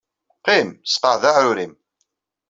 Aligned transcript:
Qqim, 0.37 0.69
sseqɛed 0.85 1.23
aɛrur-nnem. 1.29 1.73